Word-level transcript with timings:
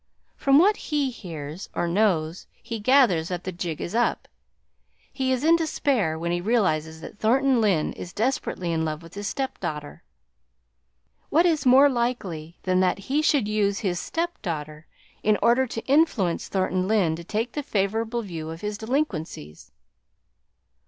From 0.35 0.57
what 0.57 0.77
he 0.77 1.11
hears, 1.11 1.69
or 1.75 1.87
knows, 1.87 2.47
he 2.53 2.79
gathers, 2.79 3.27
that 3.27 3.43
the 3.43 3.51
jig 3.51 3.79
is 3.79 3.93
up. 3.93 4.27
He 5.13 5.31
is 5.31 5.43
in 5.43 5.55
despair 5.55 6.17
when 6.17 6.31
he 6.31 6.41
realises 6.41 7.01
that 7.01 7.19
Thornton 7.19 7.61
Lyne 7.61 7.93
is 7.93 8.11
desperately 8.11 8.71
in 8.73 8.83
love 8.83 9.03
with 9.03 9.13
his 9.13 9.27
step 9.27 9.59
daughter. 9.59 10.01
What 11.29 11.45
is 11.45 11.67
more 11.67 11.87
likely 11.87 12.57
than 12.63 12.79
that 12.79 12.97
he 12.97 13.21
should 13.21 13.47
use 13.47 13.77
his 13.81 13.99
step 13.99 14.41
daughter 14.41 14.87
in 15.21 15.37
order 15.39 15.67
to 15.67 15.85
influence 15.85 16.47
Thornton 16.47 16.87
Lyne 16.87 17.15
to 17.15 17.23
take 17.23 17.51
the 17.51 17.61
favourable 17.61 18.23
view 18.23 18.49
of 18.49 18.61
his 18.61 18.79
delinquencies?" 18.79 19.71